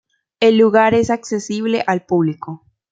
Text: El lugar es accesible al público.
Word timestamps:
El 0.39 0.57
lugar 0.57 0.95
es 0.95 1.11
accesible 1.11 1.83
al 1.85 2.07
público. 2.07 2.65